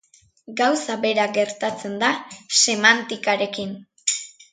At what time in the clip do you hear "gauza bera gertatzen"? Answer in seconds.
0.59-1.93